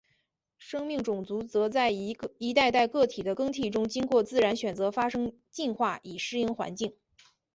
[0.57, 6.95] 生命种群则在一代代个体的更替中经过自然选择发生进化以适应环境。